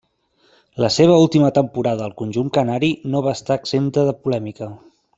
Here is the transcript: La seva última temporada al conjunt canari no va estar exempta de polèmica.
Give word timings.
La 0.83 0.89
seva 0.95 1.17
última 1.25 1.51
temporada 1.59 2.07
al 2.07 2.17
conjunt 2.23 2.51
canari 2.59 2.91
no 3.15 3.25
va 3.29 3.35
estar 3.41 3.59
exempta 3.63 4.09
de 4.11 4.21
polèmica. 4.27 4.77